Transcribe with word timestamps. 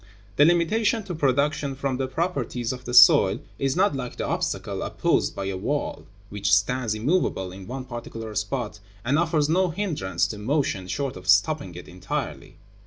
The 0.37 0.45
limitation 0.45 1.03
to 1.03 1.13
production 1.13 1.75
from 1.75 1.97
the 1.97 2.07
properties 2.07 2.73
of 2.73 2.85
the 2.85 2.93
soil 2.95 3.37
is 3.59 3.75
not 3.75 3.95
like 3.95 4.15
the 4.15 4.25
obstacle 4.25 4.81
opposed 4.81 5.35
by 5.35 5.45
a 5.45 5.55
wall, 5.55 6.07
which 6.31 6.51
stands 6.51 6.95
immovable 6.95 7.51
in 7.51 7.67
one 7.67 7.85
particular 7.85 8.33
spot, 8.33 8.79
and 9.05 9.19
offers 9.19 9.47
no 9.47 9.69
hindrance 9.69 10.25
to 10.29 10.39
motion 10.39 10.87
short 10.87 11.15
of 11.15 11.29
stopping 11.29 11.75
it 11.75 11.87
entirely. 11.87 12.55